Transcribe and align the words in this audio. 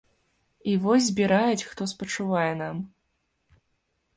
І 0.71 0.71
вось 0.85 1.09
збіраюць, 1.09 1.67
хто 1.73 1.81
спачувае 1.93 2.49
нам. 2.63 2.75